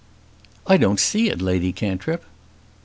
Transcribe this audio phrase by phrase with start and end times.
[0.65, 2.25] "I don't see it, Lady Cantrip."